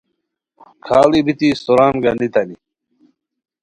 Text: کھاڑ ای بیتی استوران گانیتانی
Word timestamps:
کھاڑ 0.85 1.09
ای 1.15 1.21
بیتی 1.25 1.47
استوران 1.51 1.93
گانیتانی 2.03 2.55